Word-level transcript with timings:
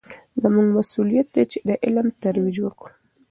زموږ 0.41 0.67
مسوولیت 0.77 1.27
دی 1.35 1.43
چې 1.51 1.57
د 1.67 1.69
علم 1.85 2.07
ترویج 2.21 2.57
وکړو. 2.61 2.93